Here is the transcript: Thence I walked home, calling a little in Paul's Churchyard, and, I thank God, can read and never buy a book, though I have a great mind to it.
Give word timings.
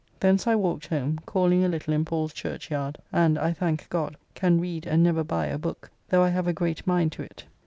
Thence 0.19 0.47
I 0.47 0.55
walked 0.55 0.87
home, 0.87 1.19
calling 1.27 1.63
a 1.63 1.67
little 1.69 1.93
in 1.93 2.05
Paul's 2.05 2.33
Churchyard, 2.33 2.97
and, 3.13 3.37
I 3.37 3.53
thank 3.53 3.87
God, 3.89 4.17
can 4.33 4.59
read 4.59 4.87
and 4.87 5.03
never 5.03 5.23
buy 5.23 5.45
a 5.45 5.59
book, 5.59 5.91
though 6.09 6.23
I 6.23 6.29
have 6.29 6.47
a 6.47 6.53
great 6.53 6.87
mind 6.87 7.11
to 7.11 7.21
it. 7.21 7.43